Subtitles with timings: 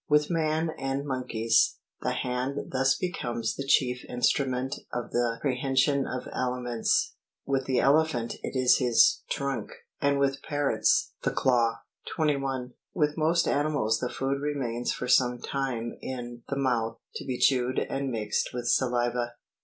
[0.09, 6.07] With man and monkeys, the hand thus becomes the chief instru ment of the prehension
[6.07, 7.13] of aliments;
[7.45, 9.69] with the elephant it is his trunk,
[10.01, 11.81] and with parrots the claw.
[12.15, 12.73] 21.
[12.95, 17.77] With most animals the food remains for some time in the mouth, to be chewed
[17.77, 19.35] and mixed with saliva.